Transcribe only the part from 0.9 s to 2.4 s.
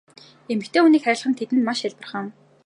хайрлах нь тэдэнд маш хялбархан.